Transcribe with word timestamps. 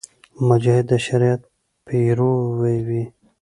مجاهد 0.47 0.85
د 0.91 0.93
شریعت 1.05 1.41
پیرو 1.87 2.31
وي. 2.87 3.03